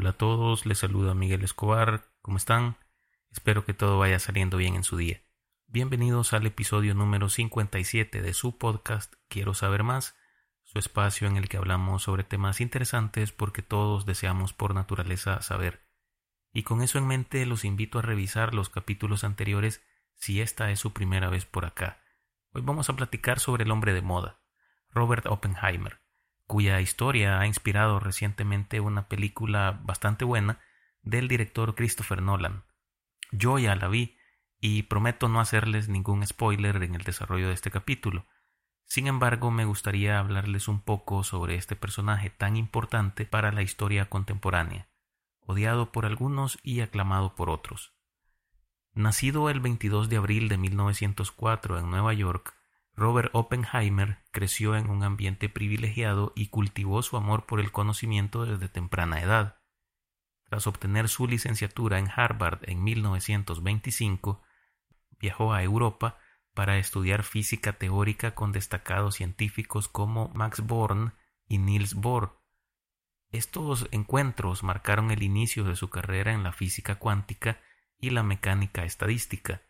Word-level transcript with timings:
Hola 0.00 0.10
a 0.10 0.16
todos, 0.16 0.64
les 0.64 0.78
saluda 0.78 1.12
Miguel 1.12 1.42
Escobar, 1.42 2.04
¿cómo 2.22 2.36
están? 2.36 2.76
Espero 3.32 3.64
que 3.64 3.74
todo 3.74 3.98
vaya 3.98 4.20
saliendo 4.20 4.56
bien 4.56 4.76
en 4.76 4.84
su 4.84 4.96
día. 4.96 5.20
Bienvenidos 5.66 6.32
al 6.34 6.46
episodio 6.46 6.94
número 6.94 7.28
57 7.28 8.22
de 8.22 8.32
su 8.32 8.58
podcast 8.58 9.12
Quiero 9.26 9.54
saber 9.54 9.82
más, 9.82 10.14
su 10.62 10.78
espacio 10.78 11.26
en 11.26 11.36
el 11.36 11.48
que 11.48 11.56
hablamos 11.56 12.04
sobre 12.04 12.22
temas 12.22 12.60
interesantes 12.60 13.32
porque 13.32 13.62
todos 13.62 14.06
deseamos 14.06 14.52
por 14.52 14.72
naturaleza 14.72 15.42
saber. 15.42 15.84
Y 16.52 16.62
con 16.62 16.80
eso 16.80 16.98
en 16.98 17.08
mente 17.08 17.44
los 17.44 17.64
invito 17.64 17.98
a 17.98 18.02
revisar 18.02 18.54
los 18.54 18.68
capítulos 18.68 19.24
anteriores 19.24 19.82
si 20.14 20.40
esta 20.40 20.70
es 20.70 20.78
su 20.78 20.92
primera 20.92 21.28
vez 21.28 21.44
por 21.44 21.64
acá. 21.64 22.00
Hoy 22.52 22.62
vamos 22.62 22.88
a 22.88 22.94
platicar 22.94 23.40
sobre 23.40 23.64
el 23.64 23.72
hombre 23.72 23.94
de 23.94 24.02
moda, 24.02 24.38
Robert 24.90 25.26
Oppenheimer 25.26 25.98
cuya 26.48 26.80
historia 26.80 27.38
ha 27.38 27.46
inspirado 27.46 28.00
recientemente 28.00 28.80
una 28.80 29.06
película 29.06 29.78
bastante 29.84 30.24
buena 30.24 30.58
del 31.02 31.28
director 31.28 31.74
Christopher 31.74 32.22
Nolan. 32.22 32.64
Yo 33.30 33.58
ya 33.58 33.76
la 33.76 33.88
vi 33.88 34.16
y 34.58 34.84
prometo 34.84 35.28
no 35.28 35.40
hacerles 35.40 35.90
ningún 35.90 36.26
spoiler 36.26 36.82
en 36.82 36.94
el 36.94 37.02
desarrollo 37.02 37.48
de 37.48 37.54
este 37.54 37.70
capítulo. 37.70 38.26
Sin 38.86 39.06
embargo, 39.06 39.50
me 39.50 39.66
gustaría 39.66 40.18
hablarles 40.18 40.68
un 40.68 40.80
poco 40.80 41.22
sobre 41.22 41.54
este 41.54 41.76
personaje 41.76 42.30
tan 42.30 42.56
importante 42.56 43.26
para 43.26 43.52
la 43.52 43.60
historia 43.60 44.06
contemporánea, 44.06 44.88
odiado 45.40 45.92
por 45.92 46.06
algunos 46.06 46.58
y 46.62 46.80
aclamado 46.80 47.34
por 47.34 47.50
otros. 47.50 47.92
Nacido 48.94 49.50
el 49.50 49.60
22 49.60 50.08
de 50.08 50.16
abril 50.16 50.48
de 50.48 50.56
1904 50.56 51.78
en 51.78 51.90
Nueva 51.90 52.14
York, 52.14 52.57
Robert 52.98 53.30
Oppenheimer 53.32 54.18
creció 54.32 54.74
en 54.74 54.90
un 54.90 55.04
ambiente 55.04 55.48
privilegiado 55.48 56.32
y 56.34 56.48
cultivó 56.48 57.00
su 57.02 57.16
amor 57.16 57.46
por 57.46 57.60
el 57.60 57.70
conocimiento 57.70 58.44
desde 58.44 58.68
temprana 58.68 59.22
edad. 59.22 59.60
Tras 60.48 60.66
obtener 60.66 61.08
su 61.08 61.28
licenciatura 61.28 62.00
en 62.00 62.10
Harvard 62.10 62.58
en 62.62 62.82
1925, 62.82 64.42
viajó 65.20 65.52
a 65.52 65.62
Europa 65.62 66.18
para 66.54 66.78
estudiar 66.78 67.22
física 67.22 67.74
teórica 67.74 68.34
con 68.34 68.50
destacados 68.50 69.14
científicos 69.14 69.86
como 69.86 70.30
Max 70.34 70.60
Born 70.60 71.14
y 71.46 71.58
Niels 71.58 71.94
Bohr. 71.94 72.42
Estos 73.30 73.86
encuentros 73.92 74.64
marcaron 74.64 75.12
el 75.12 75.22
inicio 75.22 75.62
de 75.62 75.76
su 75.76 75.88
carrera 75.88 76.32
en 76.32 76.42
la 76.42 76.50
física 76.50 76.96
cuántica 76.96 77.60
y 78.00 78.10
la 78.10 78.24
mecánica 78.24 78.82
estadística 78.82 79.62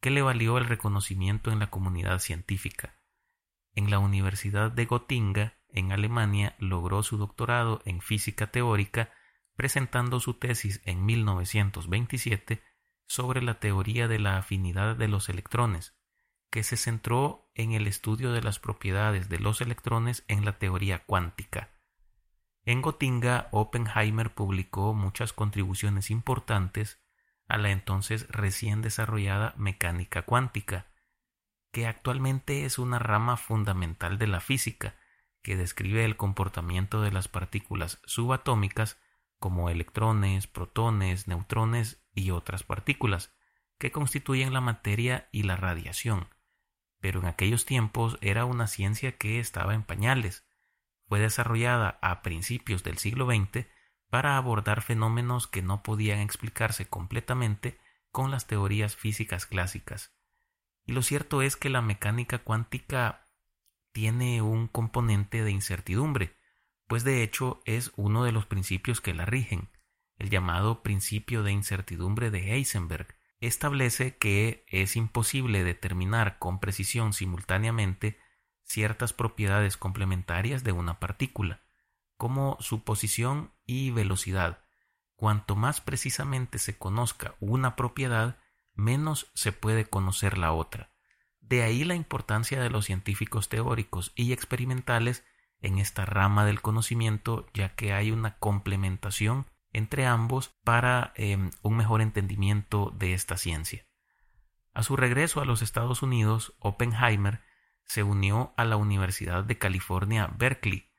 que 0.00 0.10
le 0.10 0.22
valió 0.22 0.58
el 0.58 0.64
reconocimiento 0.64 1.50
en 1.50 1.58
la 1.58 1.70
comunidad 1.70 2.18
científica. 2.18 3.00
En 3.74 3.90
la 3.90 3.98
Universidad 3.98 4.72
de 4.72 4.86
Gotinga, 4.86 5.58
en 5.68 5.92
Alemania, 5.92 6.56
logró 6.58 7.02
su 7.02 7.16
doctorado 7.16 7.82
en 7.84 8.00
física 8.00 8.50
teórica, 8.50 9.12
presentando 9.54 10.20
su 10.20 10.34
tesis 10.34 10.80
en 10.84 11.04
1927 11.04 12.62
sobre 13.06 13.42
la 13.42 13.60
teoría 13.60 14.08
de 14.08 14.18
la 14.18 14.38
afinidad 14.38 14.96
de 14.96 15.08
los 15.08 15.28
electrones, 15.28 15.94
que 16.50 16.62
se 16.62 16.76
centró 16.76 17.50
en 17.54 17.72
el 17.72 17.86
estudio 17.86 18.32
de 18.32 18.42
las 18.42 18.58
propiedades 18.58 19.28
de 19.28 19.38
los 19.38 19.60
electrones 19.60 20.24
en 20.28 20.44
la 20.44 20.58
teoría 20.58 21.04
cuántica. 21.04 21.70
En 22.64 22.82
Gotinga, 22.82 23.48
Oppenheimer 23.52 24.34
publicó 24.34 24.94
muchas 24.94 25.32
contribuciones 25.32 26.10
importantes 26.10 27.00
a 27.50 27.58
la 27.58 27.70
entonces 27.70 28.26
recién 28.28 28.80
desarrollada 28.80 29.54
mecánica 29.56 30.22
cuántica, 30.22 30.86
que 31.72 31.86
actualmente 31.86 32.64
es 32.64 32.78
una 32.78 32.98
rama 32.98 33.36
fundamental 33.36 34.18
de 34.18 34.26
la 34.28 34.40
física, 34.40 34.96
que 35.42 35.56
describe 35.56 36.04
el 36.04 36.16
comportamiento 36.16 37.02
de 37.02 37.10
las 37.10 37.28
partículas 37.28 38.00
subatómicas 38.04 39.00
como 39.38 39.68
electrones, 39.68 40.46
protones, 40.46 41.26
neutrones 41.26 42.04
y 42.14 42.30
otras 42.30 42.62
partículas, 42.62 43.34
que 43.78 43.90
constituyen 43.90 44.52
la 44.52 44.60
materia 44.60 45.28
y 45.32 45.42
la 45.42 45.56
radiación. 45.56 46.28
Pero 47.00 47.20
en 47.20 47.26
aquellos 47.26 47.64
tiempos 47.64 48.18
era 48.20 48.44
una 48.44 48.66
ciencia 48.66 49.16
que 49.16 49.40
estaba 49.40 49.74
en 49.74 49.82
pañales. 49.82 50.46
Fue 51.08 51.18
desarrollada 51.18 51.98
a 52.02 52.22
principios 52.22 52.84
del 52.84 52.98
siglo 52.98 53.26
XX 53.26 53.66
para 54.10 54.36
abordar 54.36 54.82
fenómenos 54.82 55.46
que 55.46 55.62
no 55.62 55.82
podían 55.82 56.18
explicarse 56.18 56.86
completamente 56.86 57.78
con 58.10 58.30
las 58.30 58.46
teorías 58.46 58.96
físicas 58.96 59.46
clásicas. 59.46 60.12
Y 60.84 60.92
lo 60.92 61.02
cierto 61.02 61.42
es 61.42 61.56
que 61.56 61.70
la 61.70 61.80
mecánica 61.80 62.38
cuántica 62.38 63.24
tiene 63.92 64.42
un 64.42 64.66
componente 64.66 65.44
de 65.44 65.52
incertidumbre, 65.52 66.36
pues 66.88 67.04
de 67.04 67.22
hecho 67.22 67.62
es 67.64 67.92
uno 67.96 68.24
de 68.24 68.32
los 68.32 68.46
principios 68.46 69.00
que 69.00 69.14
la 69.14 69.24
rigen. 69.24 69.70
El 70.18 70.28
llamado 70.28 70.82
principio 70.82 71.44
de 71.44 71.52
incertidumbre 71.52 72.30
de 72.30 72.52
Heisenberg 72.52 73.14
establece 73.38 74.16
que 74.16 74.64
es 74.68 74.96
imposible 74.96 75.62
determinar 75.62 76.38
con 76.38 76.58
precisión 76.58 77.12
simultáneamente 77.12 78.18
ciertas 78.64 79.12
propiedades 79.12 79.76
complementarias 79.76 80.64
de 80.64 80.72
una 80.72 80.98
partícula 80.98 81.62
como 82.20 82.58
su 82.60 82.84
posición 82.84 83.50
y 83.70 83.92
velocidad. 83.92 84.64
Cuanto 85.14 85.54
más 85.54 85.80
precisamente 85.80 86.58
se 86.58 86.76
conozca 86.76 87.36
una 87.38 87.76
propiedad, 87.76 88.38
menos 88.74 89.30
se 89.34 89.52
puede 89.52 89.84
conocer 89.84 90.38
la 90.38 90.52
otra. 90.52 90.90
De 91.40 91.62
ahí 91.62 91.84
la 91.84 91.94
importancia 91.94 92.60
de 92.60 92.68
los 92.68 92.86
científicos 92.86 93.48
teóricos 93.48 94.12
y 94.16 94.32
experimentales 94.32 95.24
en 95.60 95.78
esta 95.78 96.04
rama 96.04 96.44
del 96.44 96.60
conocimiento, 96.60 97.46
ya 97.54 97.74
que 97.76 97.92
hay 97.92 98.10
una 98.10 98.38
complementación 98.38 99.46
entre 99.72 100.04
ambos 100.04 100.48
para 100.64 101.12
em, 101.14 101.50
un 101.62 101.76
mejor 101.76 102.00
entendimiento 102.00 102.92
de 102.98 103.14
esta 103.14 103.36
ciencia. 103.36 103.86
A 104.74 104.82
su 104.82 104.96
regreso 104.96 105.40
a 105.40 105.44
los 105.44 105.62
Estados 105.62 106.02
Unidos, 106.02 106.54
Oppenheimer 106.58 107.40
se 107.84 108.02
unió 108.02 108.52
a 108.56 108.64
la 108.64 108.76
Universidad 108.76 109.44
de 109.44 109.58
California, 109.58 110.28
Berkeley, 110.36 110.89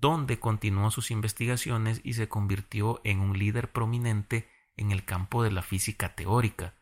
donde 0.00 0.38
continuó 0.38 0.90
sus 0.90 1.10
investigaciones 1.10 2.00
y 2.04 2.14
se 2.14 2.28
convirtió 2.28 3.00
en 3.04 3.20
un 3.20 3.38
líder 3.38 3.72
prominente 3.72 4.48
en 4.76 4.92
el 4.92 5.04
campo 5.04 5.42
de 5.42 5.50
la 5.50 5.62
física 5.62 6.14
teórica. 6.14 6.74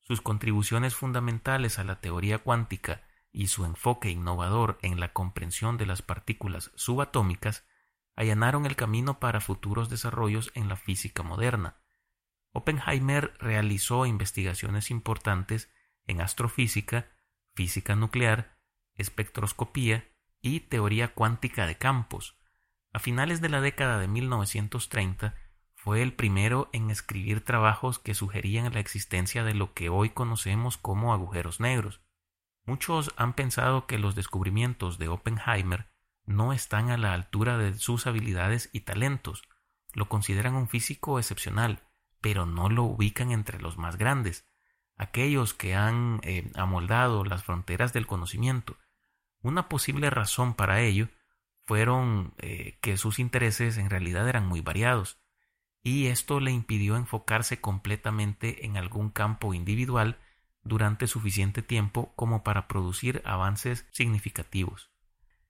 Sus 0.00 0.20
contribuciones 0.20 0.94
fundamentales 0.94 1.78
a 1.78 1.84
la 1.84 2.00
teoría 2.00 2.38
cuántica 2.38 3.02
y 3.30 3.48
su 3.48 3.64
enfoque 3.64 4.10
innovador 4.10 4.78
en 4.82 4.98
la 4.98 5.12
comprensión 5.12 5.76
de 5.76 5.86
las 5.86 6.02
partículas 6.02 6.72
subatómicas 6.74 7.64
allanaron 8.16 8.66
el 8.66 8.74
camino 8.74 9.20
para 9.20 9.40
futuros 9.40 9.88
desarrollos 9.88 10.50
en 10.54 10.68
la 10.68 10.76
física 10.76 11.22
moderna. 11.22 11.76
Oppenheimer 12.52 13.34
realizó 13.38 14.06
investigaciones 14.06 14.90
importantes 14.90 15.70
en 16.06 16.20
astrofísica, 16.20 17.06
física 17.54 17.94
nuclear, 17.94 18.58
espectroscopía 18.94 20.08
y 20.40 20.60
teoría 20.60 21.14
cuántica 21.14 21.66
de 21.66 21.76
campos. 21.76 22.37
A 22.92 22.98
finales 23.00 23.40
de 23.40 23.48
la 23.48 23.60
década 23.60 23.98
de 23.98 24.08
1930 24.08 25.34
fue 25.74 26.02
el 26.02 26.12
primero 26.14 26.70
en 26.72 26.90
escribir 26.90 27.44
trabajos 27.44 27.98
que 27.98 28.14
sugerían 28.14 28.72
la 28.72 28.80
existencia 28.80 29.44
de 29.44 29.54
lo 29.54 29.74
que 29.74 29.88
hoy 29.88 30.10
conocemos 30.10 30.76
como 30.76 31.12
agujeros 31.12 31.60
negros. 31.60 32.00
Muchos 32.64 33.12
han 33.16 33.34
pensado 33.34 33.86
que 33.86 33.98
los 33.98 34.14
descubrimientos 34.14 34.98
de 34.98 35.08
Oppenheimer 35.08 35.90
no 36.24 36.52
están 36.52 36.90
a 36.90 36.98
la 36.98 37.14
altura 37.14 37.56
de 37.56 37.74
sus 37.74 38.06
habilidades 38.06 38.68
y 38.72 38.80
talentos. 38.80 39.42
Lo 39.94 40.08
consideran 40.08 40.54
un 40.54 40.68
físico 40.68 41.18
excepcional, 41.18 41.82
pero 42.20 42.44
no 42.44 42.68
lo 42.68 42.84
ubican 42.84 43.30
entre 43.30 43.60
los 43.60 43.78
más 43.78 43.96
grandes, 43.96 44.46
aquellos 44.96 45.54
que 45.54 45.74
han 45.74 46.20
eh, 46.22 46.50
amoldado 46.54 47.24
las 47.24 47.44
fronteras 47.44 47.92
del 47.92 48.06
conocimiento. 48.06 48.76
Una 49.40 49.68
posible 49.68 50.10
razón 50.10 50.54
para 50.54 50.80
ello 50.80 51.08
fueron 51.68 52.32
eh, 52.38 52.78
que 52.80 52.96
sus 52.96 53.18
intereses 53.18 53.76
en 53.76 53.90
realidad 53.90 54.26
eran 54.26 54.46
muy 54.46 54.62
variados, 54.62 55.20
y 55.82 56.06
esto 56.06 56.40
le 56.40 56.50
impidió 56.50 56.96
enfocarse 56.96 57.60
completamente 57.60 58.64
en 58.64 58.78
algún 58.78 59.10
campo 59.10 59.52
individual 59.52 60.18
durante 60.62 61.06
suficiente 61.06 61.60
tiempo 61.60 62.14
como 62.16 62.42
para 62.42 62.68
producir 62.68 63.20
avances 63.26 63.86
significativos. 63.90 64.90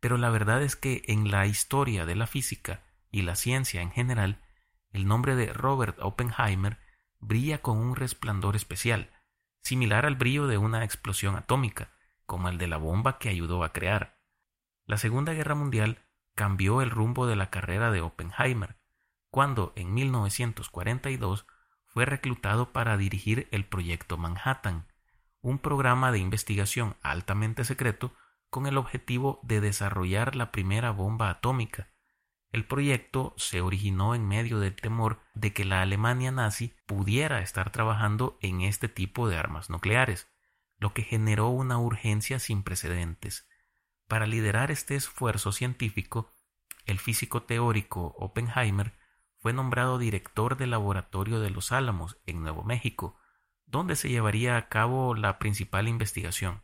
Pero 0.00 0.18
la 0.18 0.28
verdad 0.30 0.60
es 0.60 0.74
que 0.74 1.02
en 1.06 1.30
la 1.30 1.46
historia 1.46 2.04
de 2.04 2.16
la 2.16 2.26
física 2.26 2.82
y 3.12 3.22
la 3.22 3.36
ciencia 3.36 3.80
en 3.80 3.92
general, 3.92 4.42
el 4.90 5.06
nombre 5.06 5.36
de 5.36 5.52
Robert 5.52 5.98
Oppenheimer 6.00 6.80
brilla 7.20 7.62
con 7.62 7.78
un 7.78 7.94
resplandor 7.94 8.56
especial, 8.56 9.12
similar 9.62 10.04
al 10.04 10.16
brillo 10.16 10.48
de 10.48 10.58
una 10.58 10.82
explosión 10.82 11.36
atómica, 11.36 11.92
como 12.26 12.48
el 12.48 12.58
de 12.58 12.66
la 12.66 12.76
bomba 12.76 13.20
que 13.20 13.28
ayudó 13.28 13.62
a 13.62 13.72
crear. 13.72 14.18
La 14.84 14.96
Segunda 14.96 15.32
Guerra 15.32 15.54
Mundial 15.54 16.07
cambió 16.38 16.82
el 16.82 16.90
rumbo 16.90 17.26
de 17.26 17.34
la 17.34 17.50
carrera 17.50 17.90
de 17.90 18.00
Oppenheimer, 18.00 18.78
cuando 19.28 19.72
en 19.74 19.92
1942 19.92 21.48
fue 21.84 22.04
reclutado 22.04 22.72
para 22.72 22.96
dirigir 22.96 23.48
el 23.50 23.64
Proyecto 23.64 24.16
Manhattan, 24.18 24.86
un 25.40 25.58
programa 25.58 26.12
de 26.12 26.20
investigación 26.20 26.94
altamente 27.02 27.64
secreto 27.64 28.14
con 28.50 28.68
el 28.68 28.78
objetivo 28.78 29.40
de 29.42 29.60
desarrollar 29.60 30.36
la 30.36 30.52
primera 30.52 30.92
bomba 30.92 31.28
atómica. 31.28 31.88
El 32.52 32.64
proyecto 32.64 33.34
se 33.36 33.60
originó 33.60 34.14
en 34.14 34.28
medio 34.28 34.60
del 34.60 34.76
temor 34.76 35.20
de 35.34 35.52
que 35.52 35.64
la 35.64 35.82
Alemania 35.82 36.30
nazi 36.30 36.72
pudiera 36.86 37.40
estar 37.40 37.72
trabajando 37.72 38.38
en 38.42 38.60
este 38.60 38.88
tipo 38.88 39.28
de 39.28 39.36
armas 39.36 39.70
nucleares, 39.70 40.28
lo 40.78 40.94
que 40.94 41.02
generó 41.02 41.48
una 41.48 41.78
urgencia 41.78 42.38
sin 42.38 42.62
precedentes. 42.62 43.48
Para 44.08 44.26
liderar 44.26 44.70
este 44.70 44.96
esfuerzo 44.96 45.52
científico, 45.52 46.32
el 46.86 46.98
físico 46.98 47.42
teórico 47.42 48.14
Oppenheimer 48.18 48.94
fue 49.36 49.52
nombrado 49.52 49.98
director 49.98 50.56
del 50.56 50.70
Laboratorio 50.70 51.40
de 51.40 51.50
los 51.50 51.72
Álamos 51.72 52.18
en 52.24 52.40
Nuevo 52.40 52.64
México, 52.64 53.20
donde 53.66 53.96
se 53.96 54.08
llevaría 54.08 54.56
a 54.56 54.70
cabo 54.70 55.14
la 55.14 55.38
principal 55.38 55.88
investigación. 55.88 56.62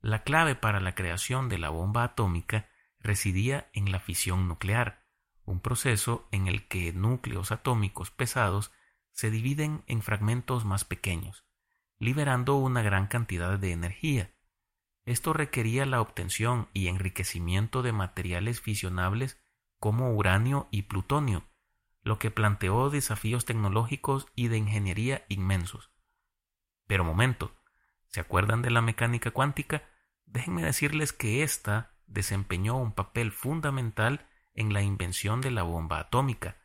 La 0.00 0.24
clave 0.24 0.56
para 0.56 0.80
la 0.80 0.96
creación 0.96 1.48
de 1.48 1.58
la 1.58 1.70
bomba 1.70 2.02
atómica 2.02 2.68
residía 2.98 3.70
en 3.72 3.92
la 3.92 4.00
fisión 4.00 4.48
nuclear, 4.48 5.04
un 5.44 5.60
proceso 5.60 6.28
en 6.32 6.48
el 6.48 6.66
que 6.66 6.92
núcleos 6.92 7.52
atómicos 7.52 8.10
pesados 8.10 8.72
se 9.12 9.30
dividen 9.30 9.84
en 9.86 10.02
fragmentos 10.02 10.64
más 10.64 10.84
pequeños, 10.84 11.46
liberando 12.00 12.56
una 12.56 12.82
gran 12.82 13.06
cantidad 13.06 13.56
de 13.56 13.70
energía. 13.70 14.33
Esto 15.04 15.32
requería 15.32 15.84
la 15.84 16.00
obtención 16.00 16.68
y 16.72 16.88
enriquecimiento 16.88 17.82
de 17.82 17.92
materiales 17.92 18.60
fisionables 18.60 19.38
como 19.78 20.14
uranio 20.14 20.66
y 20.70 20.82
plutonio, 20.82 21.44
lo 22.02 22.18
que 22.18 22.30
planteó 22.30 22.88
desafíos 22.88 23.44
tecnológicos 23.44 24.28
y 24.34 24.48
de 24.48 24.58
ingeniería 24.58 25.24
inmensos. 25.28 25.90
Pero 26.86 27.04
momento, 27.04 27.54
¿se 28.06 28.20
acuerdan 28.20 28.62
de 28.62 28.70
la 28.70 28.80
mecánica 28.80 29.30
cuántica? 29.30 29.82
Déjenme 30.26 30.62
decirles 30.62 31.12
que 31.12 31.42
esta 31.42 31.94
desempeñó 32.06 32.76
un 32.76 32.92
papel 32.92 33.30
fundamental 33.32 34.26
en 34.54 34.72
la 34.72 34.82
invención 34.82 35.40
de 35.40 35.50
la 35.50 35.62
bomba 35.62 35.98
atómica, 35.98 36.56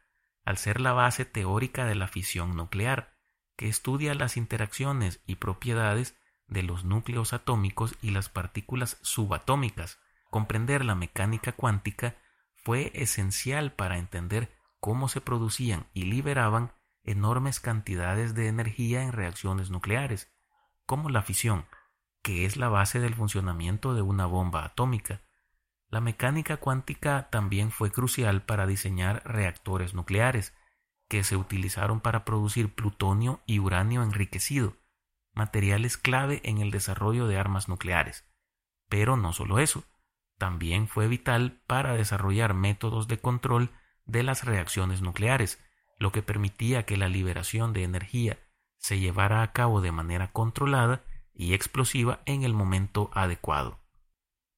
al 0.45 0.57
ser 0.57 0.80
la 0.80 0.94
base 0.94 1.25
teórica 1.25 1.85
de 1.85 1.95
la 1.95 2.07
fisión 2.07 2.56
nuclear, 2.56 3.18
que 3.56 3.68
estudia 3.68 4.13
las 4.13 4.38
interacciones 4.38 5.21
y 5.25 5.35
propiedades 5.35 6.19
de 6.49 6.63
los 6.63 6.83
núcleos 6.83 7.33
atómicos 7.33 7.95
y 8.01 8.11
las 8.11 8.29
partículas 8.29 8.97
subatómicas. 9.01 9.99
Comprender 10.29 10.85
la 10.85 10.95
mecánica 10.95 11.51
cuántica 11.53 12.15
fue 12.55 12.91
esencial 12.93 13.71
para 13.71 13.97
entender 13.97 14.51
cómo 14.79 15.07
se 15.09 15.21
producían 15.21 15.87
y 15.93 16.03
liberaban 16.03 16.73
enormes 17.03 17.59
cantidades 17.59 18.35
de 18.35 18.47
energía 18.47 19.03
en 19.03 19.11
reacciones 19.11 19.69
nucleares, 19.69 20.31
como 20.85 21.09
la 21.09 21.21
fisión, 21.21 21.65
que 22.21 22.45
es 22.45 22.57
la 22.57 22.69
base 22.69 22.99
del 22.99 23.15
funcionamiento 23.15 23.93
de 23.93 24.01
una 24.01 24.25
bomba 24.25 24.65
atómica, 24.65 25.21
la 25.89 26.01
mecánica 26.01 26.57
cuántica 26.57 27.29
también 27.31 27.71
fue 27.71 27.91
crucial 27.91 28.43
para 28.43 28.67
diseñar 28.67 29.23
reactores 29.25 29.95
nucleares, 29.95 30.53
que 31.07 31.23
se 31.23 31.35
utilizaron 31.35 31.99
para 31.99 32.25
producir 32.25 32.75
plutonio 32.75 33.41
y 33.47 33.57
uranio 33.57 34.03
enriquecido, 34.03 34.77
materiales 35.39 35.97
clave 35.97 36.41
en 36.44 36.57
el 36.57 36.69
desarrollo 36.69 37.25
de 37.25 37.38
armas 37.38 37.69
nucleares. 37.69 38.25
Pero 38.89 39.15
no 39.15 39.31
solo 39.31 39.59
eso, 39.59 39.86
también 40.38 40.89
fue 40.89 41.07
vital 41.07 41.62
para 41.65 41.94
desarrollar 41.94 42.53
métodos 42.53 43.07
de 43.07 43.19
control 43.19 43.71
de 44.06 44.24
las 44.24 44.44
reacciones 44.44 45.01
nucleares, 45.01 45.63
lo 45.97 46.12
que 46.12 46.21
permitía 46.21 46.86
que 46.86 46.97
la 46.97 47.07
liberación 47.07 47.71
de 47.71 47.83
energía 47.83 48.38
se 48.77 49.00
llevara 49.00 49.41
a 49.41 49.53
cabo 49.53 49.80
de 49.80 49.94
manera 49.94 50.33
controlada 50.33 51.03
y 51.33 51.53
explosiva 51.53 52.19
en 52.25 52.44
el 52.44 52.53
momento 52.53 53.09
adecuado. 53.13 53.80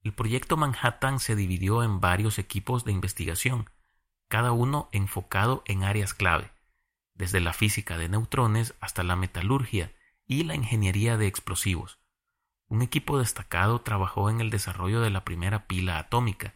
El 0.02 0.14
proyecto 0.14 0.58
Manhattan 0.58 1.20
se 1.20 1.36
dividió 1.36 1.84
en 1.84 2.00
varios 2.00 2.40
equipos 2.40 2.86
de 2.86 2.92
investigación, 2.92 3.70
cada 4.30 4.52
uno 4.52 4.90
enfocado 4.92 5.62
en 5.68 5.84
áreas 5.84 6.16
clave, 6.16 6.52
desde 7.14 7.40
la 7.40 7.54
física 7.54 8.00
de 8.00 8.10
neutrones 8.10 8.74
hasta 8.82 9.04
la 9.04 9.16
metalurgia 9.16 9.94
y 10.32 10.46
la 10.46 10.56
ingeniería 10.56 11.18
de 11.18 11.28
explosivos. 11.28 12.00
Un 12.70 12.82
equipo 12.82 13.20
destacado 13.20 13.82
trabajó 13.82 14.30
en 14.30 14.40
el 14.40 14.50
desarrollo 14.50 15.02
de 15.02 15.10
la 15.10 15.26
primera 15.26 15.68
pila 15.68 16.00
atómica, 16.00 16.56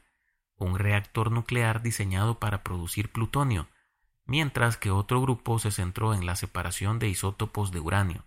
un 0.55 0.79
reactor 0.79 1.29
nuclear 1.29 1.81
diseñado 1.81 2.39
para 2.39 2.63
producir 2.63 3.11
plutonio, 3.11 3.67
mientras 4.23 4.77
que 4.77 4.91
otro 4.91 5.21
grupo 5.21 5.59
se 5.59 5.71
centró 5.71 6.13
en 6.13 6.25
la 6.25 6.37
separación 6.37 6.99
de 6.99 7.09
isótopos 7.09 7.73
de 7.73 7.81
uranio. 7.81 8.25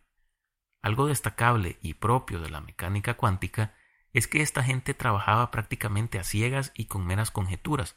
Algo 0.83 1.07
destacable 1.07 1.79
y 1.81 1.95
propio 1.95 2.41
de 2.41 2.51
la 2.51 2.61
mecánica 2.61 3.17
cuántica 3.17 3.75
es 4.13 4.29
que 4.29 4.43
esta 4.43 4.63
gente 4.63 4.93
trabajaba 4.93 5.51
prácticamente 5.51 6.19
a 6.19 6.25
ciegas 6.25 6.73
y 6.75 6.89
con 6.89 7.07
meras 7.07 7.31
conjeturas. 7.31 7.97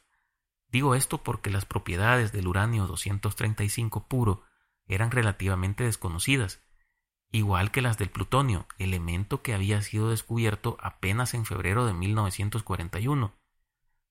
Digo 0.70 0.96
esto 0.96 1.22
porque 1.22 1.50
las 1.50 1.66
propiedades 1.66 2.32
del 2.32 2.48
uranio 2.48 2.88
235 2.88 4.08
puro 4.08 4.42
eran 4.86 5.12
relativamente 5.12 5.84
desconocidas, 5.84 6.62
igual 7.32 7.72
que 7.72 7.82
las 7.82 7.98
del 7.98 8.10
plutonio, 8.10 8.68
elemento 8.78 9.42
que 9.42 9.54
había 9.54 9.82
sido 9.82 10.10
descubierto 10.10 10.78
apenas 10.82 11.34
en 11.34 11.46
febrero 11.46 11.86
de 11.86 11.94
1941. 11.94 13.34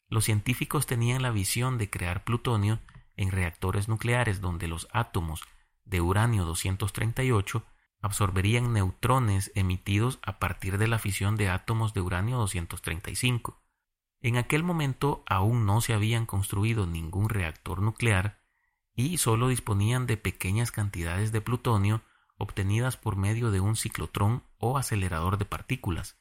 Los 0.09 0.25
científicos 0.25 0.87
tenían 0.87 1.23
la 1.23 1.31
visión 1.31 1.79
de 1.79 1.91
crear 1.91 2.25
plutonio 2.25 2.81
en 3.17 3.31
reactores 3.31 3.89
nucleares 3.89 4.41
donde 4.41 4.67
los 4.67 4.89
átomos 4.93 5.45
de 5.85 6.01
uranio 6.01 6.45
238 6.45 7.65
absorberían 8.01 8.73
neutrones 8.73 9.53
emitidos 9.55 10.19
a 10.23 10.39
partir 10.39 10.79
de 10.79 10.89
la 10.89 10.99
fisión 10.99 11.37
de 11.37 11.51
átomos 11.51 11.93
de 11.93 12.01
uranio 12.01 12.39
235. 12.39 13.63
En 14.23 14.37
aquel 14.37 14.63
momento 14.63 15.23
aún 15.27 15.67
no 15.67 15.81
se 15.81 15.93
habían 15.93 16.27
construido 16.27 16.87
ningún 16.87 17.29
reactor 17.29 17.83
nuclear 17.83 18.41
y 18.95 19.19
solo 19.19 19.49
disponían 19.49 20.07
de 20.07 20.17
pequeñas 20.17 20.73
cantidades 20.73 21.33
de 21.33 21.41
plutonio 21.41 22.03
obtenidas 22.41 22.97
por 22.97 23.17
medio 23.17 23.51
de 23.51 23.61
un 23.61 23.77
ciclotrón 23.77 24.43
o 24.59 24.79
acelerador 24.79 25.37
de 25.39 25.45
partículas. 25.45 26.19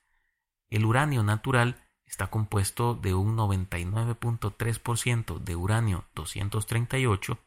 El 0.70 0.86
uranio 0.86 1.24
natural 1.24 1.82
está 2.06 2.28
compuesto 2.28 2.94
de 2.94 3.16
un 3.16 3.38
99.3% 3.38 5.40
de 5.40 5.56
uranio 5.56 6.06
238 6.16 7.40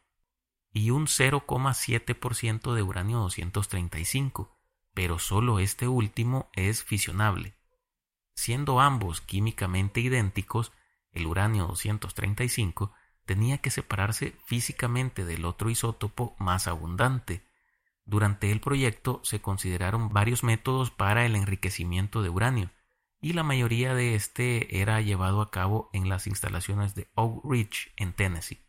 y 0.73 0.89
un 0.89 1.05
0,7% 1.05 2.73
de 2.73 2.81
uranio 2.81 3.19
235, 3.19 4.57
pero 4.93 5.19
solo 5.19 5.59
este 5.59 5.87
último 5.87 6.49
es 6.53 6.83
fisionable. 6.83 7.55
Siendo 8.35 8.79
ambos 8.79 9.21
químicamente 9.21 10.01
idénticos, 10.01 10.71
el 11.11 11.27
uranio 11.27 11.67
235 11.67 12.91
tenía 13.25 13.59
que 13.59 13.69
separarse 13.69 14.35
físicamente 14.45 15.25
del 15.25 15.45
otro 15.45 15.69
isótopo 15.69 16.35
más 16.39 16.67
abundante. 16.67 17.45
Durante 18.05 18.51
el 18.51 18.59
proyecto 18.59 19.21
se 19.23 19.41
consideraron 19.41 20.09
varios 20.09 20.43
métodos 20.43 20.91
para 20.91 21.25
el 21.25 21.35
enriquecimiento 21.35 22.21
de 22.21 22.29
uranio, 22.29 22.71
y 23.21 23.33
la 23.33 23.43
mayoría 23.43 23.95
de 23.95 24.15
este 24.15 24.81
era 24.81 24.99
llevado 24.99 25.41
a 25.41 25.49
cabo 25.49 25.89
en 25.93 26.09
las 26.09 26.27
instalaciones 26.27 26.93
de 26.95 27.09
Oak 27.15 27.45
Ridge 27.45 27.93
en 27.95 28.11
Tennessee. 28.13 28.59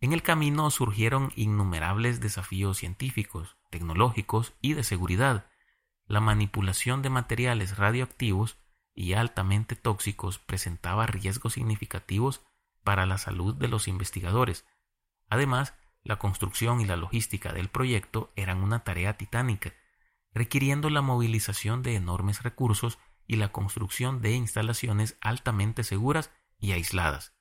En 0.00 0.12
el 0.12 0.22
camino 0.22 0.68
surgieron 0.70 1.32
innumerables 1.36 2.20
desafíos 2.20 2.78
científicos, 2.78 3.56
tecnológicos 3.70 4.52
y 4.60 4.74
de 4.74 4.84
seguridad. 4.84 5.46
La 6.06 6.20
manipulación 6.20 7.02
de 7.02 7.08
materiales 7.08 7.78
radioactivos 7.78 8.58
y 8.94 9.14
altamente 9.14 9.76
tóxicos 9.76 10.38
presentaba 10.38 11.06
riesgos 11.06 11.54
significativos 11.54 12.44
para 12.82 13.06
la 13.06 13.16
salud 13.16 13.54
de 13.54 13.68
los 13.68 13.88
investigadores. 13.88 14.66
Además, 15.30 15.74
la 16.04 16.18
construcción 16.18 16.80
y 16.80 16.84
la 16.84 16.96
logística 16.96 17.52
del 17.52 17.68
proyecto 17.68 18.32
eran 18.36 18.62
una 18.62 18.84
tarea 18.84 19.16
titánica, 19.16 19.72
requiriendo 20.34 20.90
la 20.90 21.02
movilización 21.02 21.82
de 21.82 21.94
enormes 21.94 22.42
recursos 22.42 22.98
y 23.26 23.36
la 23.36 23.52
construcción 23.52 24.20
de 24.20 24.32
instalaciones 24.32 25.16
altamente 25.20 25.84
seguras 25.84 26.30
y 26.58 26.72
aisladas. 26.72 27.34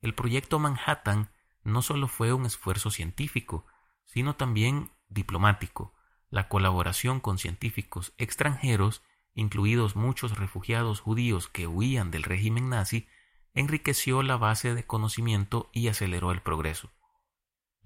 El 0.00 0.14
proyecto 0.14 0.58
Manhattan 0.58 1.30
no 1.64 1.82
solo 1.82 2.06
fue 2.06 2.32
un 2.32 2.46
esfuerzo 2.46 2.90
científico, 2.90 3.66
sino 4.04 4.36
también 4.36 4.90
diplomático. 5.08 5.94
La 6.30 6.48
colaboración 6.48 7.20
con 7.20 7.38
científicos 7.38 8.12
extranjeros, 8.16 9.02
incluidos 9.34 9.96
muchos 9.96 10.38
refugiados 10.38 11.00
judíos 11.00 11.48
que 11.48 11.66
huían 11.66 12.10
del 12.10 12.22
régimen 12.22 12.68
nazi, 12.68 13.08
enriqueció 13.54 14.22
la 14.22 14.36
base 14.36 14.74
de 14.74 14.86
conocimiento 14.86 15.68
y 15.72 15.88
aceleró 15.88 16.30
el 16.30 16.42
progreso. 16.42 16.90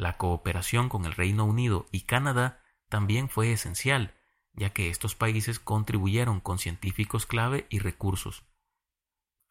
La 0.03 0.17
cooperación 0.17 0.89
con 0.89 1.05
el 1.05 1.13
Reino 1.13 1.45
Unido 1.45 1.87
y 1.93 2.01
Canadá 2.01 2.61
también 2.89 3.29
fue 3.29 3.53
esencial, 3.53 4.17
ya 4.53 4.71
que 4.71 4.89
estos 4.89 5.15
países 5.15 5.61
contribuyeron 5.61 6.41
con 6.41 6.59
científicos 6.59 7.25
clave 7.25 7.69
y 7.71 7.79
recursos. 7.79 8.43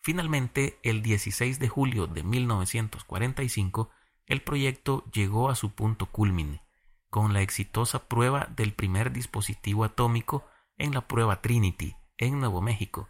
Finalmente, 0.02 0.78
el 0.84 1.04
16 1.04 1.58
de 1.58 1.70
julio 1.70 2.06
de 2.06 2.24
1945, 2.24 3.92
el 4.26 4.42
proyecto 4.42 5.10
llegó 5.14 5.50
a 5.50 5.56
su 5.56 5.72
punto 5.72 6.08
culmine, 6.08 6.62
con 7.10 7.32
la 7.32 7.42
exitosa 7.42 8.10
prueba 8.10 8.50
del 8.54 8.74
primer 8.74 9.14
dispositivo 9.14 9.86
atómico 9.86 10.46
en 10.76 10.94
la 10.94 11.08
prueba 11.08 11.42
Trinity, 11.42 11.96
en 12.18 12.42
Nuevo 12.42 12.60
México. 12.62 13.08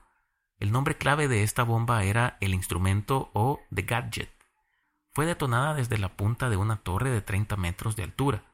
El 0.60 0.72
nombre 0.72 0.96
clave 0.96 1.28
de 1.28 1.42
esta 1.42 1.64
bomba 1.64 2.04
era 2.04 2.38
el 2.40 2.54
instrumento 2.54 3.32
o 3.34 3.60
The 3.74 3.82
Gadget, 3.82 4.41
fue 5.14 5.26
detonada 5.26 5.74
desde 5.74 5.98
la 5.98 6.16
punta 6.16 6.50
de 6.50 6.58
una 6.58 6.78
torre 6.78 7.10
de 7.10 7.22
30 7.22 7.58
metros 7.58 7.96
de 7.96 8.04
altura. 8.04 8.54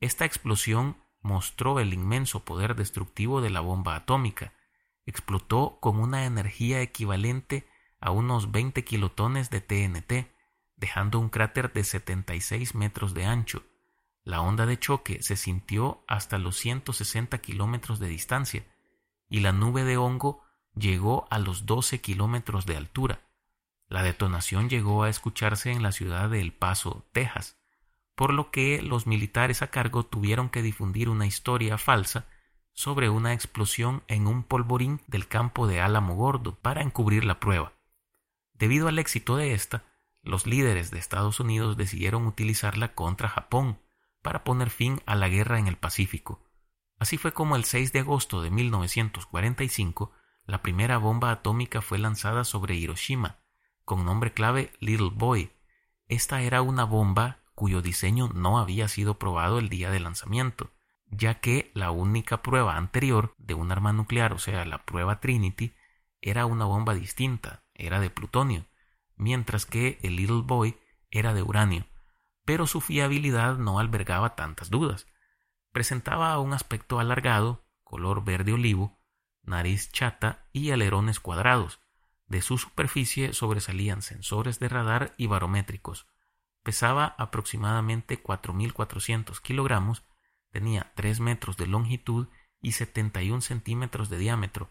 Esta 0.00 0.24
explosión 0.24 0.96
mostró 1.20 1.78
el 1.80 1.92
inmenso 1.92 2.44
poder 2.44 2.74
destructivo 2.74 3.40
de 3.40 3.50
la 3.50 3.60
bomba 3.60 3.96
atómica. 3.96 4.52
Explotó 5.06 5.78
con 5.80 5.98
una 5.98 6.24
energía 6.24 6.80
equivalente 6.82 7.66
a 8.00 8.10
unos 8.10 8.50
20 8.50 8.84
kilotones 8.84 9.50
de 9.50 9.60
TNT, 9.60 10.32
dejando 10.76 11.18
un 11.18 11.28
cráter 11.28 11.72
de 11.72 11.84
76 11.84 12.74
metros 12.74 13.14
de 13.14 13.24
ancho. 13.24 13.64
La 14.24 14.40
onda 14.40 14.66
de 14.66 14.78
choque 14.78 15.22
se 15.22 15.36
sintió 15.36 16.04
hasta 16.06 16.38
los 16.38 16.56
160 16.56 17.38
kilómetros 17.38 17.98
de 17.98 18.08
distancia 18.08 18.64
y 19.28 19.40
la 19.40 19.52
nube 19.52 19.84
de 19.84 19.96
hongo 19.96 20.44
llegó 20.74 21.26
a 21.30 21.38
los 21.38 21.66
12 21.66 22.00
kilómetros 22.00 22.66
de 22.66 22.76
altura. 22.76 23.20
La 23.92 24.02
detonación 24.02 24.70
llegó 24.70 25.02
a 25.02 25.10
escucharse 25.10 25.70
en 25.70 25.82
la 25.82 25.92
ciudad 25.92 26.30
de 26.30 26.40
El 26.40 26.54
Paso, 26.54 27.06
Texas, 27.12 27.58
por 28.14 28.32
lo 28.32 28.50
que 28.50 28.80
los 28.80 29.06
militares 29.06 29.60
a 29.60 29.66
cargo 29.66 30.06
tuvieron 30.06 30.48
que 30.48 30.62
difundir 30.62 31.10
una 31.10 31.26
historia 31.26 31.76
falsa 31.76 32.26
sobre 32.72 33.10
una 33.10 33.34
explosión 33.34 34.02
en 34.08 34.28
un 34.28 34.44
polvorín 34.44 35.02
del 35.08 35.28
campo 35.28 35.66
de 35.66 35.82
Álamo 35.82 36.14
Gordo 36.14 36.58
para 36.58 36.80
encubrir 36.80 37.26
la 37.26 37.38
prueba. 37.38 37.74
Debido 38.54 38.88
al 38.88 38.98
éxito 38.98 39.36
de 39.36 39.52
esta, 39.52 39.84
los 40.22 40.46
líderes 40.46 40.90
de 40.90 40.98
Estados 40.98 41.38
Unidos 41.38 41.76
decidieron 41.76 42.26
utilizarla 42.26 42.94
contra 42.94 43.28
Japón 43.28 43.78
para 44.22 44.42
poner 44.42 44.70
fin 44.70 45.02
a 45.04 45.16
la 45.16 45.28
guerra 45.28 45.58
en 45.58 45.66
el 45.66 45.76
Pacífico. 45.76 46.42
Así 46.98 47.18
fue 47.18 47.32
como 47.32 47.56
el 47.56 47.64
6 47.64 47.92
de 47.92 47.98
agosto 47.98 48.40
de 48.40 48.50
1945 48.50 50.12
la 50.46 50.62
primera 50.62 50.96
bomba 50.96 51.30
atómica 51.30 51.82
fue 51.82 51.98
lanzada 51.98 52.44
sobre 52.44 52.74
Hiroshima, 52.74 53.41
con 53.84 54.04
nombre 54.04 54.32
clave 54.32 54.72
Little 54.80 55.10
Boy. 55.12 55.52
Esta 56.08 56.42
era 56.42 56.62
una 56.62 56.84
bomba 56.84 57.38
cuyo 57.54 57.82
diseño 57.82 58.28
no 58.34 58.58
había 58.58 58.88
sido 58.88 59.18
probado 59.18 59.58
el 59.58 59.68
día 59.68 59.90
de 59.90 60.00
lanzamiento, 60.00 60.72
ya 61.06 61.40
que 61.40 61.70
la 61.74 61.90
única 61.90 62.42
prueba 62.42 62.76
anterior 62.76 63.34
de 63.38 63.54
un 63.54 63.70
arma 63.70 63.92
nuclear, 63.92 64.32
o 64.32 64.38
sea, 64.38 64.64
la 64.64 64.84
prueba 64.84 65.20
Trinity, 65.20 65.74
era 66.20 66.46
una 66.46 66.64
bomba 66.64 66.94
distinta, 66.94 67.64
era 67.74 68.00
de 68.00 68.10
plutonio, 68.10 68.66
mientras 69.16 69.66
que 69.66 69.98
el 70.02 70.16
Little 70.16 70.42
Boy 70.42 70.78
era 71.10 71.34
de 71.34 71.42
uranio, 71.42 71.86
pero 72.44 72.66
su 72.66 72.80
fiabilidad 72.80 73.58
no 73.58 73.78
albergaba 73.78 74.34
tantas 74.34 74.70
dudas. 74.70 75.06
Presentaba 75.72 76.38
un 76.38 76.52
aspecto 76.54 76.98
alargado, 76.98 77.66
color 77.84 78.24
verde 78.24 78.52
olivo, 78.54 78.98
nariz 79.42 79.90
chata 79.92 80.48
y 80.52 80.70
alerones 80.70 81.20
cuadrados. 81.20 81.81
De 82.32 82.40
su 82.40 82.56
superficie 82.56 83.34
sobresalían 83.34 84.00
sensores 84.00 84.58
de 84.58 84.70
radar 84.70 85.12
y 85.18 85.26
barométricos. 85.26 86.06
Pesaba 86.62 87.14
aproximadamente 87.18 88.22
4.400 88.22 89.38
kilogramos, 89.42 90.02
tenía 90.50 90.94
3 90.94 91.20
metros 91.20 91.58
de 91.58 91.66
longitud 91.66 92.28
y 92.62 92.72
71 92.72 93.42
centímetros 93.42 94.08
de 94.08 94.16
diámetro. 94.16 94.70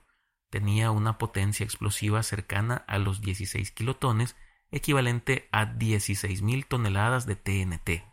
Tenía 0.49 0.89
una 0.89 1.19
potencia 1.19 1.63
explosiva 1.63 2.23
cercana 2.23 2.83
a 2.87 2.97
los 2.97 3.21
16 3.21 3.69
kilotones, 3.69 4.35
equivalente 4.71 5.47
a 5.51 5.67
16.000 5.67 6.67
toneladas 6.67 7.27
de 7.27 7.35
TNT. 7.35 8.03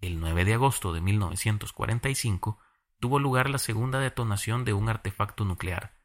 El 0.00 0.20
9 0.20 0.44
de 0.44 0.54
agosto 0.54 0.92
de 0.92 1.00
1945 1.00 2.60
tuvo 3.00 3.18
lugar 3.18 3.50
la 3.50 3.58
segunda 3.58 3.98
detonación 3.98 4.64
de 4.64 4.74
un 4.74 4.88
artefacto 4.88 5.44
nuclear, 5.44 5.97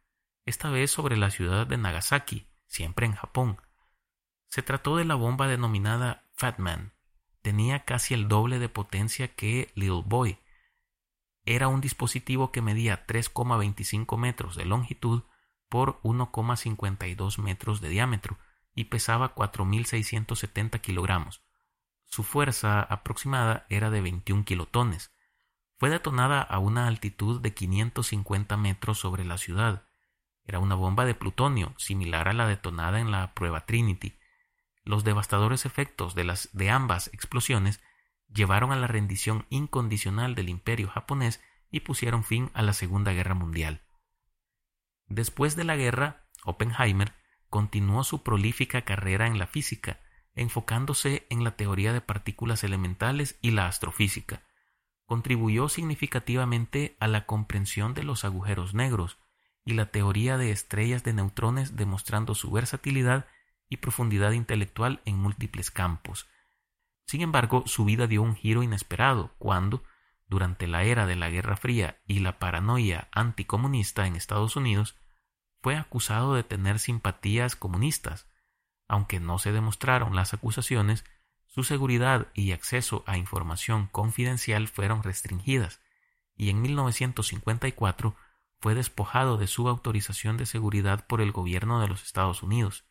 esta 0.45 0.69
vez 0.69 0.91
sobre 0.91 1.17
la 1.17 1.31
ciudad 1.31 1.67
de 1.67 1.77
Nagasaki, 1.77 2.47
siempre 2.67 3.05
en 3.05 3.13
Japón. 3.13 3.61
Se 4.47 4.61
trató 4.61 4.97
de 4.97 5.05
la 5.05 5.15
bomba 5.15 5.47
denominada 5.47 6.27
Fat 6.33 6.59
Man. 6.59 6.93
Tenía 7.41 7.85
casi 7.85 8.13
el 8.13 8.27
doble 8.27 8.59
de 8.59 8.69
potencia 8.69 9.35
que 9.35 9.71
Little 9.75 10.03
Boy. 10.05 10.39
Era 11.45 11.67
un 11.67 11.81
dispositivo 11.81 12.51
que 12.51 12.61
medía 12.61 13.05
3,25 13.05 14.17
metros 14.17 14.55
de 14.55 14.65
longitud 14.65 15.23
por 15.69 15.99
1,52 16.03 17.39
metros 17.39 17.81
de 17.81 17.89
diámetro 17.89 18.37
y 18.75 18.85
pesaba 18.85 19.35
4.670 19.35 20.79
kilogramos. 20.81 21.41
Su 22.05 22.23
fuerza 22.23 22.81
aproximada 22.81 23.65
era 23.69 23.89
de 23.89 24.01
21 24.01 24.45
kilotones. 24.45 25.11
Fue 25.77 25.89
detonada 25.89 26.41
a 26.41 26.59
una 26.59 26.87
altitud 26.87 27.41
de 27.41 27.53
550 27.53 28.55
metros 28.55 28.99
sobre 28.99 29.25
la 29.25 29.37
ciudad. 29.37 29.87
Era 30.45 30.59
una 30.59 30.75
bomba 30.75 31.05
de 31.05 31.15
plutonio, 31.15 31.73
similar 31.77 32.27
a 32.27 32.33
la 32.33 32.47
detonada 32.47 32.99
en 32.99 33.11
la 33.11 33.33
prueba 33.33 33.65
Trinity. 33.65 34.17
Los 34.83 35.03
devastadores 35.03 35.65
efectos 35.65 36.15
de, 36.15 36.25
las, 36.25 36.49
de 36.51 36.69
ambas 36.69 37.09
explosiones 37.13 37.81
llevaron 38.33 38.71
a 38.71 38.75
la 38.75 38.87
rendición 38.87 39.45
incondicional 39.49 40.35
del 40.35 40.49
imperio 40.49 40.89
japonés 40.89 41.41
y 41.71 41.79
pusieron 41.81 42.23
fin 42.23 42.51
a 42.53 42.61
la 42.61 42.73
Segunda 42.73 43.13
Guerra 43.13 43.35
Mundial. 43.35 43.81
Después 45.07 45.55
de 45.55 45.63
la 45.63 45.75
guerra, 45.75 46.27
Oppenheimer 46.43 47.13
continuó 47.49 48.03
su 48.03 48.23
prolífica 48.23 48.81
carrera 48.81 49.27
en 49.27 49.39
la 49.39 49.47
física, 49.47 50.01
enfocándose 50.35 51.25
en 51.29 51.43
la 51.43 51.55
teoría 51.55 51.93
de 51.93 52.01
partículas 52.01 52.63
elementales 52.63 53.37
y 53.41 53.51
la 53.51 53.67
astrofísica. 53.67 54.43
Contribuyó 55.05 55.69
significativamente 55.69 56.97
a 56.99 57.07
la 57.07 57.25
comprensión 57.25 57.93
de 57.93 58.03
los 58.03 58.25
agujeros 58.25 58.73
negros 58.73 59.19
y 59.65 59.73
la 59.73 59.87
teoría 59.87 60.37
de 60.37 60.51
estrellas 60.51 61.03
de 61.03 61.13
neutrones 61.13 61.75
demostrando 61.75 62.35
su 62.35 62.51
versatilidad 62.51 63.25
y 63.69 63.77
profundidad 63.77 64.31
intelectual 64.31 65.01
en 65.05 65.17
múltiples 65.17 65.71
campos. 65.71 66.27
Sin 67.05 67.21
embargo, 67.21 67.63
su 67.65 67.85
vida 67.85 68.07
dio 68.07 68.21
un 68.21 68.35
giro 68.35 68.63
inesperado 68.63 69.33
cuando, 69.37 69.83
durante 70.27 70.67
la 70.67 70.83
era 70.83 71.05
de 71.05 71.15
la 71.15 71.29
Guerra 71.29 71.57
Fría 71.57 72.01
y 72.07 72.19
la 72.19 72.39
paranoia 72.39 73.07
anticomunista 73.11 74.07
en 74.07 74.15
Estados 74.15 74.55
Unidos, 74.55 74.97
fue 75.61 75.77
acusado 75.77 76.35
de 76.35 76.43
tener 76.43 76.79
simpatías 76.79 77.55
comunistas. 77.55 78.27
Aunque 78.87 79.19
no 79.19 79.39
se 79.39 79.51
demostraron 79.51 80.15
las 80.15 80.33
acusaciones, 80.33 81.05
su 81.47 81.63
seguridad 81.63 82.27
y 82.33 82.51
acceso 82.51 83.03
a 83.05 83.17
información 83.17 83.87
confidencial 83.87 84.67
fueron 84.67 85.03
restringidas, 85.03 85.81
y 86.35 86.49
en 86.49 86.61
1954 86.61 88.15
fue 88.63 88.75
despojado 88.75 89.35
de 89.35 89.47
su 89.47 89.67
autorización 89.67 90.37
de 90.37 90.45
seguridad 90.45 91.05
por 91.05 91.19
el 91.19 91.33
gobierno 91.33 91.81
de 91.81 91.89
los 91.89 92.01
Estados 92.01 92.43
Unidos. 92.43 92.85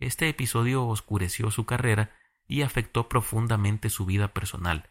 Este 0.00 0.28
episodio 0.28 0.84
oscureció 0.88 1.52
su 1.52 1.66
carrera 1.66 2.10
y 2.48 2.62
afectó 2.62 3.08
profundamente 3.08 3.90
su 3.90 4.06
vida 4.06 4.34
personal. 4.34 4.90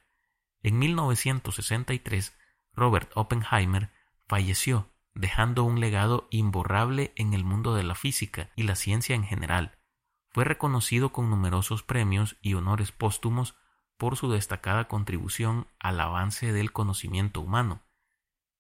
En 0.64 0.80
1963, 0.80 2.38
Robert 2.72 3.12
Oppenheimer 3.16 3.92
falleció 4.30 4.94
dejando 5.14 5.66
un 5.66 5.82
legado 5.82 6.30
imborrable 6.32 7.12
en 7.18 7.34
el 7.34 7.44
mundo 7.44 7.76
de 7.76 7.84
la 7.84 7.94
física 7.94 8.50
y 8.56 8.64
la 8.64 8.78
ciencia 8.78 9.14
en 9.14 9.26
general. 9.26 9.78
Fue 10.30 10.46
reconocido 10.46 11.12
con 11.12 11.30
numerosos 11.30 11.84
premios 11.84 12.38
y 12.42 12.54
honores 12.54 12.94
póstumos 12.94 13.56
por 13.98 14.16
su 14.16 14.32
destacada 14.32 14.88
contribución 14.88 15.68
al 15.80 16.00
avance 16.00 16.54
del 16.54 16.72
conocimiento 16.72 17.42
humano. 17.42 17.87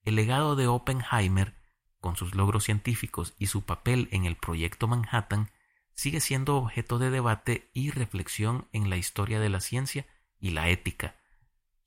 El 0.08 0.16
legado 0.16 0.56
de 0.56 0.68
Oppenheimer, 0.68 1.54
con 2.00 2.16
sus 2.16 2.34
logros 2.34 2.64
científicos 2.64 3.36
y 3.38 3.48
su 3.48 3.66
papel 3.66 4.08
en 4.14 4.24
el 4.24 4.38
proyecto 4.38 4.88
Manhattan, 4.88 5.52
sigue 5.96 6.22
siendo 6.22 6.56
objeto 6.56 6.98
de 6.98 7.10
debate 7.10 7.70
y 7.74 7.92
reflexión 7.92 8.70
en 8.72 8.90
la 8.90 8.96
historia 8.96 9.42
de 9.42 9.50
la 9.50 9.60
ciencia 9.60 10.06
y 10.40 10.52
la 10.52 10.70
ética. 10.70 11.18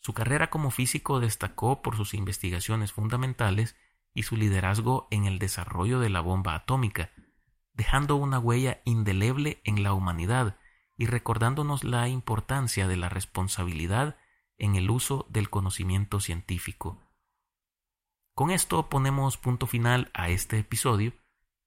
Su 0.01 0.13
carrera 0.13 0.51
como 0.51 0.71
físico 0.71 1.19
destacó 1.19 1.81
por 1.81 1.97
sus 1.97 2.13
investigaciones 2.13 2.93
fundamentales 2.93 3.75
y 4.13 4.25
su 4.25 4.37
liderazgo 4.37 5.09
en 5.11 5.25
el 5.25 5.39
desarrollo 5.39 5.99
de 5.99 6.11
la 6.11 6.21
bomba 6.21 6.55
atómica, 6.55 7.13
dejando 7.73 8.17
una 8.17 8.39
huella 8.39 8.83
indeleble 8.85 9.63
en 9.65 9.83
la 9.83 9.95
humanidad 9.95 10.59
y 10.99 11.07
recordándonos 11.07 11.85
la 11.85 12.07
importancia 12.07 12.87
de 12.87 12.99
la 12.99 13.09
responsabilidad 13.09 14.19
en 14.59 14.75
el 14.75 14.91
uso 14.91 15.27
del 15.31 15.49
conocimiento 15.49 16.21
científico. 16.21 17.01
Con 18.41 18.51
esto 18.51 18.89
ponemos 18.89 19.37
punto 19.37 19.67
final 19.67 20.11
a 20.15 20.31
este 20.31 20.59
episodio. 20.59 21.13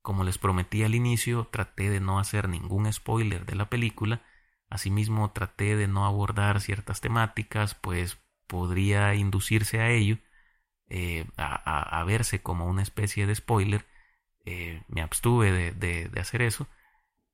Como 0.01 0.23
les 0.23 0.39
prometí 0.39 0.81
al 0.81 0.95
inicio, 0.95 1.47
traté 1.51 1.91
de 1.91 1.99
no 1.99 2.17
hacer 2.17 2.49
ningún 2.49 2.91
spoiler 2.91 3.45
de 3.45 3.53
la 3.53 3.69
película, 3.69 4.23
asimismo 4.71 5.29
traté 5.33 5.75
de 5.75 5.87
no 5.87 6.07
abordar 6.07 6.61
ciertas 6.61 6.99
temáticas, 6.99 7.75
pues 7.75 8.17
podría 8.47 9.13
inducirse 9.13 9.81
a 9.81 9.91
ello, 9.91 10.17
eh, 10.89 11.27
a, 11.37 12.03
verse 12.07 12.41
como 12.41 12.65
una 12.65 12.81
especie 12.81 13.27
de 13.27 13.35
spoiler. 13.35 13.85
Eh, 14.43 14.81
me 14.87 15.03
abstuve 15.03 15.73
de, 15.73 16.09
hacer 16.19 16.41
eso. 16.41 16.67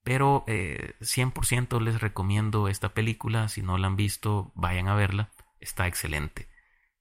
Pero 0.03 0.43
100% 0.48 1.77
eh, 1.77 1.81
les 1.81 2.01
recomiendo 2.01 2.67
esta 2.67 2.89
película. 2.89 3.48
Si 3.48 3.62
no 3.62 3.77
la 3.77 3.88
han 3.88 3.96
visto, 3.96 4.51
vayan 4.55 4.89
a 4.89 4.96
verla. 4.96 5.29
Está 5.62 5.88
excelente. 5.88 6.48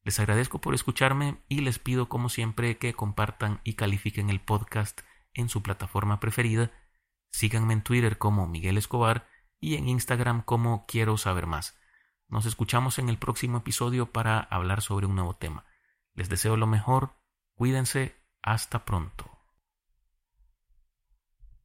Les 0.04 0.18
agradezco 0.20 0.60
por 0.60 0.74
escucharme 0.74 1.42
y 1.48 1.60
les 1.60 1.78
pido 1.78 2.08
como 2.08 2.28
siempre 2.28 2.78
que 2.78 2.94
compartan 2.94 3.60
y 3.64 3.74
califiquen 3.74 4.30
el 4.30 4.40
podcast 4.40 5.00
en 5.34 5.48
su 5.48 5.62
plataforma 5.62 6.20
preferida. 6.20 6.70
Síganme 7.30 7.74
en 7.74 7.82
Twitter 7.82 8.18
como 8.18 8.46
Miguel 8.46 8.78
Escobar 8.78 9.28
y 9.60 9.76
en 9.76 9.88
Instagram 9.88 10.42
como 10.42 10.86
quiero 10.86 11.16
saber 11.18 11.46
más. 11.46 11.78
Nos 12.28 12.46
escuchamos 12.46 12.98
en 12.98 13.08
el 13.08 13.18
próximo 13.18 13.58
episodio 13.58 14.12
para 14.12 14.40
hablar 14.40 14.82
sobre 14.82 15.06
un 15.06 15.14
nuevo 15.14 15.34
tema. 15.34 15.64
Les 16.14 16.28
deseo 16.28 16.56
lo 16.56 16.66
mejor, 16.66 17.14
cuídense, 17.54 18.16
hasta 18.42 18.84
pronto. 18.84 19.37